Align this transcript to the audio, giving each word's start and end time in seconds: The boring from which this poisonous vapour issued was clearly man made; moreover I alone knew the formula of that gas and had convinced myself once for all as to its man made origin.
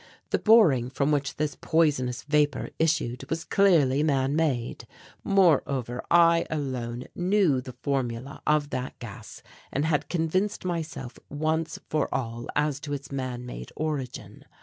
The 0.31 0.39
boring 0.39 0.89
from 0.89 1.11
which 1.11 1.35
this 1.35 1.55
poisonous 1.61 2.23
vapour 2.23 2.69
issued 2.79 3.29
was 3.29 3.43
clearly 3.43 4.01
man 4.01 4.35
made; 4.35 4.87
moreover 5.23 6.03
I 6.09 6.47
alone 6.49 7.03
knew 7.13 7.61
the 7.61 7.73
formula 7.83 8.41
of 8.47 8.71
that 8.71 8.97
gas 8.97 9.43
and 9.71 9.85
had 9.85 10.09
convinced 10.09 10.65
myself 10.65 11.19
once 11.29 11.77
for 11.87 12.11
all 12.11 12.49
as 12.55 12.79
to 12.79 12.93
its 12.93 13.11
man 13.11 13.45
made 13.45 13.71
origin. 13.75 14.43